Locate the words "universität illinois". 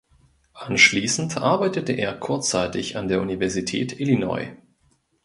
3.21-4.55